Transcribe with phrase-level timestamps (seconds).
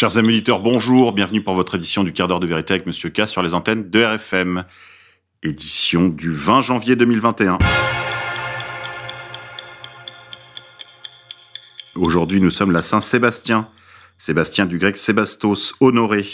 [0.00, 3.10] Chers amis auditeurs, bonjour, bienvenue pour votre édition du quart d'heure de vérité avec Monsieur
[3.10, 4.64] K sur les antennes de RFM.
[5.42, 7.58] Édition du 20 janvier 2021.
[11.96, 13.70] Aujourd'hui, nous sommes la Saint-Sébastien.
[14.18, 16.24] Sébastien du grec Sébastos, honoré.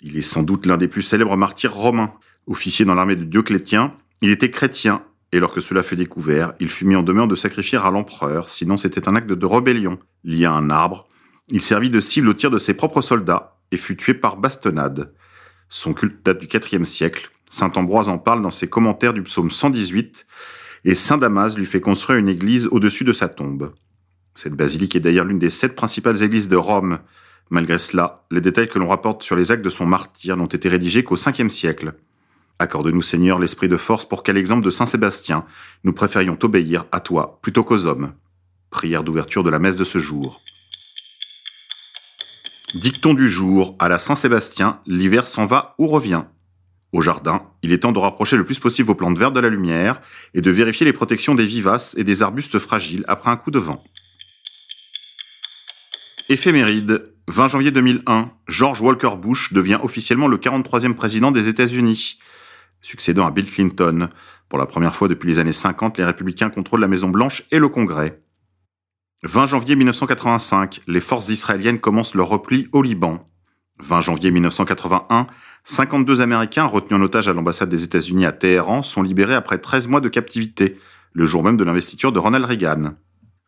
[0.00, 2.14] Il est sans doute l'un des plus célèbres martyrs romains.
[2.46, 6.86] Officier dans l'armée de Dioclétien, il était chrétien, et lorsque cela fut découvert, il fut
[6.86, 10.52] mis en demeure de sacrifier à l'empereur, sinon c'était un acte de rébellion, lié à
[10.52, 11.06] un arbre,
[11.52, 15.12] il servit de cible au tir de ses propres soldats et fut tué par bastonnade.
[15.68, 17.30] Son culte date du IVe siècle.
[17.50, 20.26] Saint Ambroise en parle dans ses commentaires du psaume 118
[20.86, 23.74] et Saint Damas lui fait construire une église au-dessus de sa tombe.
[24.34, 27.00] Cette basilique est d'ailleurs l'une des sept principales églises de Rome.
[27.50, 30.70] Malgré cela, les détails que l'on rapporte sur les actes de son martyr n'ont été
[30.70, 31.92] rédigés qu'au Ve siècle.
[32.60, 35.44] Accorde-nous Seigneur l'esprit de force pour qu'à l'exemple de Saint Sébastien,
[35.84, 38.14] nous préférions obéir à toi plutôt qu'aux hommes.
[38.70, 40.40] Prière d'ouverture de la messe de ce jour.
[42.74, 46.22] Dicton du jour, à la Saint-Sébastien, l'hiver s'en va ou revient.
[46.92, 49.50] Au jardin, il est temps de rapprocher le plus possible vos plantes vertes de la
[49.50, 50.00] lumière
[50.32, 53.58] et de vérifier les protections des vivaces et des arbustes fragiles après un coup de
[53.58, 53.84] vent.
[56.30, 62.16] Éphéméride, 20 janvier 2001, George Walker Bush devient officiellement le 43e président des États-Unis,
[62.80, 64.08] succédant à Bill Clinton.
[64.48, 67.68] Pour la première fois depuis les années 50, les républicains contrôlent la Maison-Blanche et le
[67.68, 68.22] Congrès.
[69.24, 73.24] 20 janvier 1985, les forces israéliennes commencent leur repli au Liban.
[73.78, 75.28] 20 janvier 1981,
[75.62, 79.86] 52 Américains retenus en otage à l'ambassade des États-Unis à Téhéran sont libérés après 13
[79.86, 80.76] mois de captivité,
[81.12, 82.94] le jour même de l'investiture de Ronald Reagan.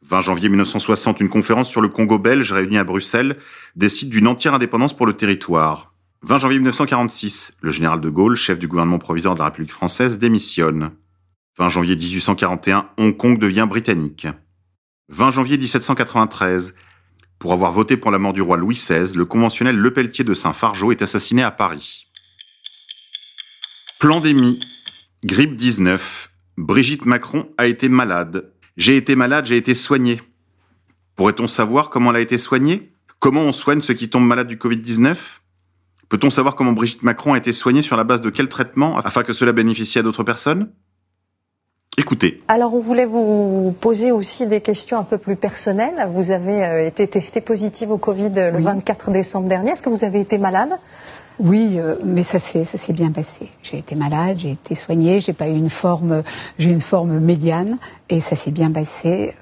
[0.02, 3.36] 20 janvier 1960, une conférence sur le Congo belge réunie à Bruxelles
[3.75, 5.92] décide d'une entière indépendance pour le territoire.
[6.22, 10.20] 20 janvier 1946, le général de Gaulle, chef du gouvernement provisoire de la République française,
[10.20, 10.92] démissionne.
[11.58, 14.29] 20 janvier 1841, Hong Kong devient britannique.
[15.11, 16.75] 20 janvier 1793.
[17.39, 20.92] Pour avoir voté pour la mort du roi Louis XVI, le conventionnel Lepelletier de Saint-Fargeau
[20.92, 22.07] est assassiné à Paris.
[23.98, 24.61] Plandémie.
[25.25, 26.31] Grippe 19.
[26.57, 28.53] Brigitte Macron a été malade.
[28.77, 30.23] J'ai été malade, j'ai été soigné.
[31.17, 32.93] Pourrait-on savoir comment elle a été soignée?
[33.19, 35.17] Comment on soigne ceux qui tombent malades du Covid-19
[36.09, 39.23] Peut-on savoir comment Brigitte Macron a été soignée sur la base de quel traitement afin
[39.23, 40.70] que cela bénéficie à d'autres personnes?
[41.97, 42.43] Écoutez.
[42.49, 46.09] Alors, on voulait vous poser aussi des questions un peu plus personnelles.
[46.11, 49.71] Vous avez euh, été testé positive au Covid euh, le 24 décembre dernier.
[49.71, 50.71] Est-ce que vous avez été malade?
[51.39, 53.51] Oui, euh, mais ça s'est ça s'est bien passé.
[53.63, 56.23] J'ai été malade, j'ai été soignée, j'ai pas eu une forme,
[56.59, 57.79] j'ai une forme médiane
[58.09, 59.35] et ça s'est bien passé.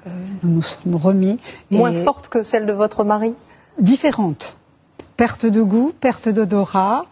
[0.43, 1.37] nous nous sommes remis.
[1.71, 3.35] Moins forte que celle de votre mari?
[3.79, 4.57] Différente.
[5.17, 7.05] Perte de goût, perte d'odorat,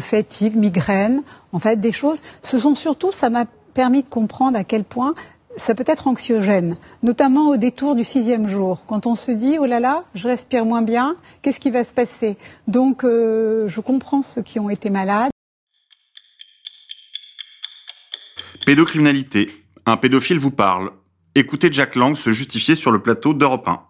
[0.00, 2.22] fatigue, migraine, en fait des choses.
[2.42, 3.44] Ce sont surtout, ça m'a
[3.78, 5.14] permis de comprendre à quel point
[5.56, 9.66] ça peut être anxiogène, notamment au détour du sixième jour, quand on se dit oh
[9.66, 12.36] là là, je respire moins bien, qu'est-ce qui va se passer?
[12.66, 15.30] Donc, euh, je comprends ceux qui ont été malades.
[18.66, 19.48] Pédocriminalité.
[19.86, 20.90] Un pédophile vous parle.
[21.36, 23.87] Écoutez Jack Lang se justifier sur le plateau d'Europe 1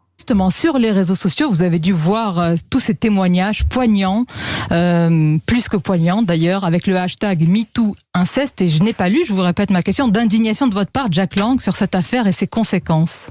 [0.51, 4.25] sur les réseaux sociaux, vous avez dû voir euh, tous ces témoignages poignants,
[4.73, 8.61] euh, plus que poignants d'ailleurs, avec le hashtag MeTooInceste.
[8.61, 11.37] Et je n'ai pas lu, je vous répète ma question, d'indignation de votre part, Jack
[11.37, 13.31] Lang, sur cette affaire et ses conséquences.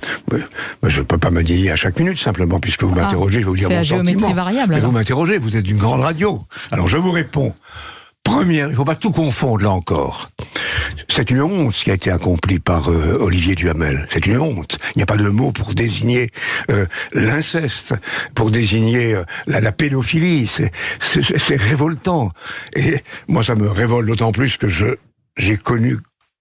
[0.84, 3.46] je ne peux pas me dire à chaque minute, simplement, puisque vous ah, m'interrogez, je
[3.46, 4.75] vais vous dire mon la géométrie variable.
[4.75, 6.41] Mais vous m'interrogez, vous êtes une grande radio.
[6.72, 7.53] Alors je vous réponds.
[8.27, 10.29] Première, il ne faut pas tout confondre là encore.
[11.07, 14.05] C'est une honte ce qui a été accompli par euh, Olivier Duhamel.
[14.11, 14.77] C'est une honte.
[14.93, 16.29] Il n'y a pas de mot pour désigner
[16.69, 17.95] euh, l'inceste,
[18.35, 20.51] pour désigner euh, la, pédophilie.
[20.99, 22.33] C'est révoltant.
[22.75, 25.97] Et moi, ça me révolte d'autant plus que j'ai connu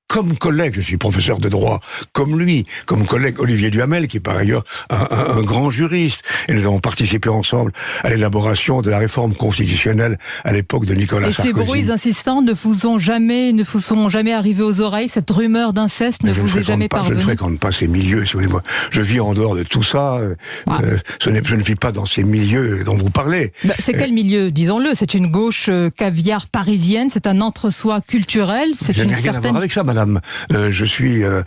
[0.08, 1.80] comme collègue, je suis professeur de droit,
[2.12, 6.62] comme lui, comme collègue Olivier Duhamel, qui est par ailleurs un, grand juriste, et nous
[6.66, 7.72] avons participé ensemble
[8.02, 11.48] à l'élaboration de la réforme constitutionnelle à l'époque de Nicolas Sarkozy.
[11.48, 15.08] Et ces bruits insistants ne vous ont jamais, ne vous sont jamais arrivés aux oreilles,
[15.08, 18.24] cette rumeur d'inceste ne vous est jamais pas, parvenue Je ne fréquente pas ces milieux,
[18.24, 18.46] si vous
[18.90, 20.14] je vis en dehors de tout ça.
[20.14, 20.34] Euh,
[20.66, 20.78] ah.
[20.82, 23.52] euh, je ne vis pas dans ces milieux dont vous parlez.
[23.64, 28.70] Bah, c'est quel milieu Disons-le, c'est une gauche euh, caviar parisienne, c'est un entre-soi culturel,
[28.74, 30.20] c'est une rien À voir avec ça, madame.
[30.52, 31.42] Euh, je suis, euh,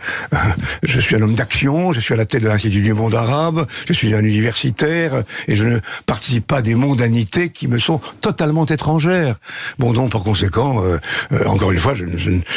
[0.82, 1.92] je suis un homme d'action.
[1.92, 3.66] Je suis à la tête de l'Institut du monde arabe.
[3.86, 8.66] Je suis un universitaire et je ne participe pas des mondanités qui me sont totalement
[8.66, 9.36] étrangères.
[9.78, 10.98] Bon, donc par conséquent, euh,
[11.46, 11.94] encore une fois,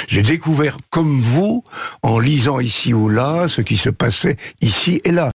[0.07, 1.63] j'ai découvert comme vous,
[2.01, 5.29] en lisant ici ou là, ce qui se passait ici et là.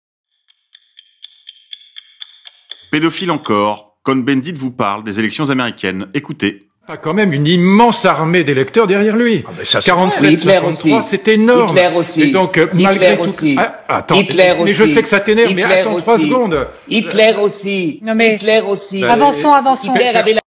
[2.92, 3.98] Pédophile encore.
[4.04, 6.08] Cohn-Bendit vous parle des élections américaines.
[6.14, 6.70] Écoutez.
[6.88, 9.44] A quand même une immense armée d'électeurs derrière lui.
[9.48, 11.08] Ah, ça, c'est 47, Hitler 53, aussi.
[11.10, 11.70] c'est énorme.
[11.70, 12.22] Hitler aussi.
[12.22, 13.24] Et donc, euh, Hitler malgré tout...
[13.24, 13.56] aussi.
[13.58, 16.68] Ah, attends, Hitler mais je sais que ça t'énerve, mais attends trois secondes.
[16.88, 18.00] Hitler aussi.
[18.04, 19.02] Non, mais- Hitler aussi.
[19.02, 19.94] Bah, Avançons, avançons.
[19.96, 20.42] Hitler avait la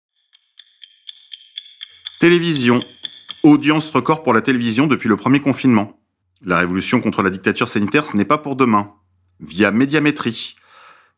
[2.19, 2.81] Télévision.
[3.43, 5.99] Audience record pour la télévision depuis le premier confinement.
[6.45, 8.91] La révolution contre la dictature sanitaire, ce n'est pas pour demain.
[9.39, 10.55] Via médiamétrie.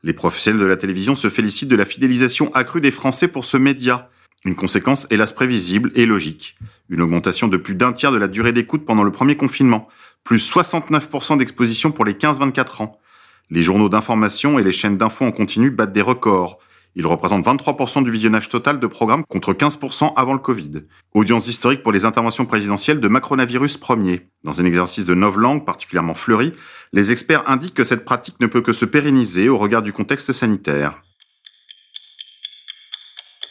[0.03, 3.57] Les professionnels de la télévision se félicitent de la fidélisation accrue des Français pour ce
[3.57, 4.09] média.
[4.45, 6.55] Une conséquence hélas prévisible et logique.
[6.89, 9.89] Une augmentation de plus d'un tiers de la durée d'écoute pendant le premier confinement.
[10.23, 12.99] Plus 69% d'exposition pour les 15-24 ans.
[13.49, 16.59] Les journaux d'information et les chaînes d'infos en continu battent des records.
[16.95, 20.83] Ils représentent 23% du visionnage total de programmes contre 15% avant le Covid.
[21.13, 24.29] Audience historique pour les interventions présidentielles de Macronavirus premier.
[24.43, 26.53] Dans un exercice de novlangue particulièrement fleuri,
[26.93, 30.31] les experts indiquent que cette pratique ne peut que se pérenniser au regard du contexte
[30.31, 31.01] sanitaire.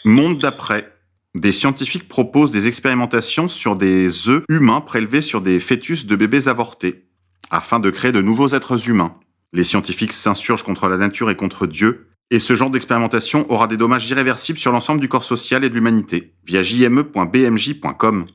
[0.05, 0.93] Monde d'après.
[1.35, 6.49] Des scientifiques proposent des expérimentations sur des œufs humains prélevés sur des fœtus de bébés
[6.49, 7.09] avortés,
[7.51, 9.15] afin de créer de nouveaux êtres humains.
[9.53, 13.77] Les scientifiques s'insurgent contre la nature et contre Dieu, et ce genre d'expérimentation aura des
[13.77, 18.27] dommages irréversibles sur l'ensemble du corps social et de l'humanité, via jme.bmj.com.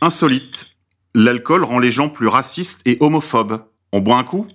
[0.00, 0.68] Insolite.
[1.14, 3.64] L'alcool rend les gens plus racistes et homophobes.
[3.92, 4.46] On boit un coup?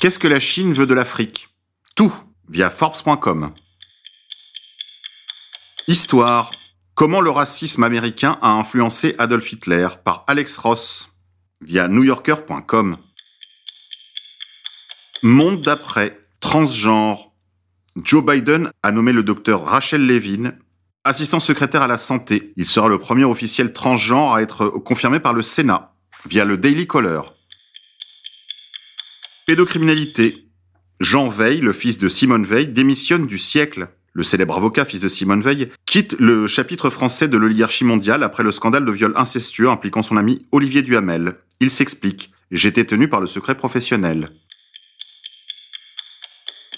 [0.00, 1.48] Qu'est-ce que la Chine veut de l'Afrique?
[1.94, 2.14] Tout,
[2.48, 3.52] via Forbes.com.
[5.86, 6.50] Histoire.
[6.94, 11.16] Comment le racisme américain a influencé Adolf Hitler par Alex Ross,
[11.60, 12.96] via newyorker.com.
[15.22, 17.32] Monde d'après, transgenre.
[17.96, 20.58] Joe Biden a nommé le docteur Rachel Levine
[21.04, 22.52] assistant secrétaire à la santé.
[22.56, 25.94] Il sera le premier officiel transgenre à être confirmé par le Sénat
[26.26, 27.20] via le Daily Caller.
[29.46, 30.47] Pédocriminalité.
[31.00, 33.88] Jean Veil, le fils de Simone Veil, démissionne du siècle.
[34.14, 38.42] Le célèbre avocat, fils de Simone Veil, quitte le chapitre français de l'oligarchie mondiale après
[38.42, 41.36] le scandale de viol incestueux impliquant son ami Olivier Duhamel.
[41.60, 42.32] Il s'explique.
[42.50, 44.30] J'étais tenu par le secret professionnel.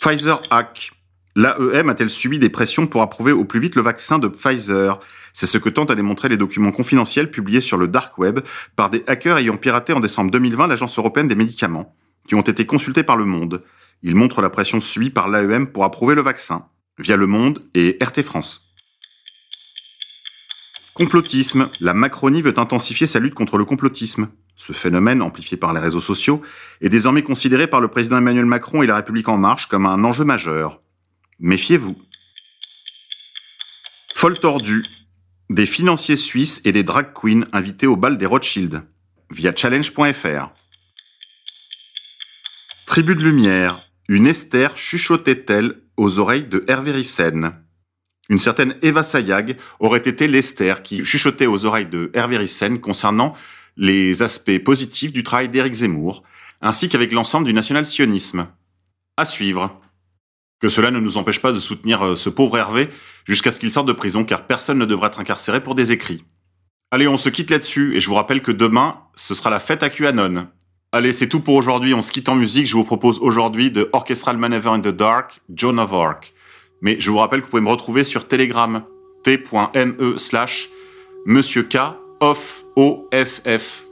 [0.01, 0.93] Pfizer hack.
[1.37, 4.99] L'AEM a-t-elle subi des pressions pour approuver au plus vite le vaccin de Pfizer?
[5.33, 8.41] C'est ce que tentent à démontrer les documents confidentiels publiés sur le dark web
[8.77, 11.95] par des hackers ayant piraté en décembre 2020 l'Agence européenne des médicaments,
[12.27, 13.63] qui ont été consultés par Le Monde.
[14.03, 16.69] Ils montrent la pression subie par l'AEM pour approuver le vaccin,
[16.99, 18.71] via Le Monde et RT France.
[20.95, 21.71] Complotisme.
[21.81, 24.29] La Macronie veut intensifier sa lutte contre le complotisme.
[24.57, 26.43] Ce phénomène, amplifié par les réseaux sociaux,
[26.83, 30.05] est désormais considéré par le président Emmanuel Macron et la République en marche comme un
[30.05, 30.83] enjeu majeur.
[31.39, 31.97] Méfiez-vous.
[34.15, 34.85] Folle tordue.
[35.49, 38.83] Des financiers suisses et des drag queens invités au bal des Rothschild,
[39.31, 40.53] via challenge.fr.
[42.85, 43.90] Tribu de lumière.
[44.11, 47.53] Une Esther chuchotait-elle aux oreilles de Hervé Ryssen
[48.29, 53.35] Une certaine Eva Sayag aurait été l'Esther qui chuchotait aux oreilles de Hervé Ryssen concernant
[53.77, 56.25] les aspects positifs du travail d'Éric Zemmour,
[56.61, 58.49] ainsi qu'avec l'ensemble du national-sionisme.
[59.17, 59.81] À suivre.
[60.61, 62.89] Que cela ne nous empêche pas de soutenir euh, ce pauvre Hervé
[63.27, 66.25] jusqu'à ce qu'il sorte de prison, car personne ne devrait être incarcéré pour des écrits.
[66.91, 69.85] Allez, on se quitte là-dessus, et je vous rappelle que demain, ce sera la fête
[69.85, 70.49] à QAnon.
[70.93, 73.89] Allez, c'est tout pour aujourd'hui, on se quitte en musique, je vous propose aujourd'hui de
[73.93, 76.35] Orchestral Maneuver in the Dark, Joan of Arc.
[76.81, 78.83] Mais je vous rappelle que vous pouvez me retrouver sur Telegram,
[79.23, 80.69] t.me slash
[81.27, 81.77] Monsieur K,
[82.19, 83.90] off, O-F-F.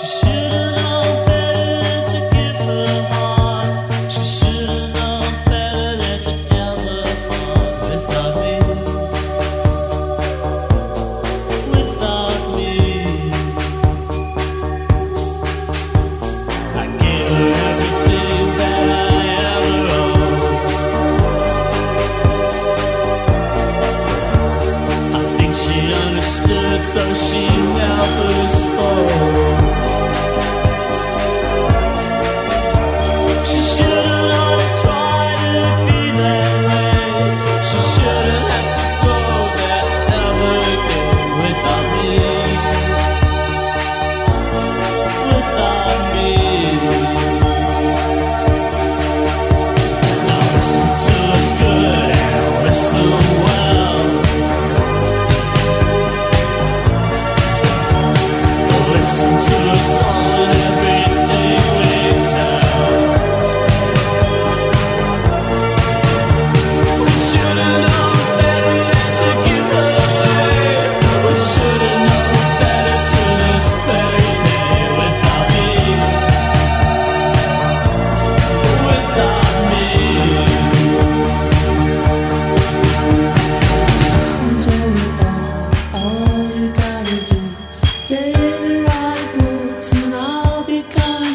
[0.00, 0.49] 只是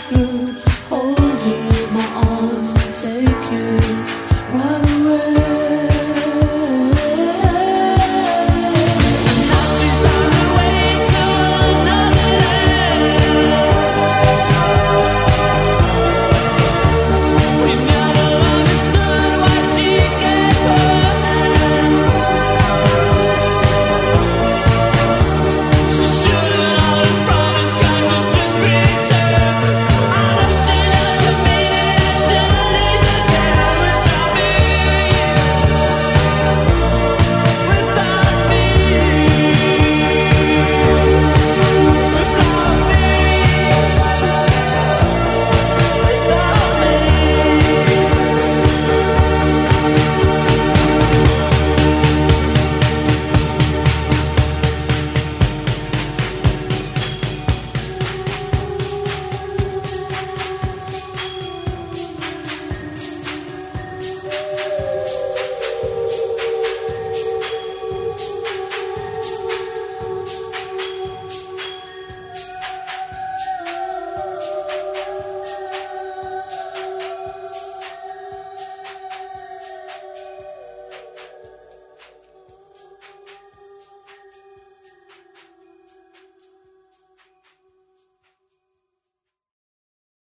[0.08, 0.45] through.